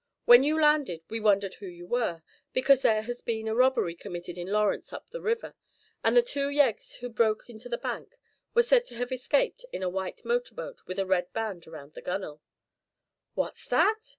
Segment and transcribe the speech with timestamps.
[0.25, 4.35] When you landed we wondered who you were, because there has been a robbery committed
[4.35, 5.53] in Lawrence up the river,
[6.03, 8.17] and the two yeggs who broke into the bank
[8.55, 11.93] were said to have escaped in a white motor boat with a red band around
[11.93, 12.41] the gunnel."
[13.35, 13.99] "What's that?"